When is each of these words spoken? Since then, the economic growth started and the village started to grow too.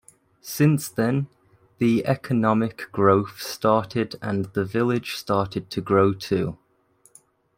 Since 0.41 0.89
then, 0.89 1.27
the 1.77 2.03
economic 2.07 2.91
growth 2.91 3.39
started 3.39 4.15
and 4.19 4.45
the 4.45 4.65
village 4.65 5.13
started 5.13 5.69
to 5.69 5.79
grow 5.79 6.11
too. 6.15 6.57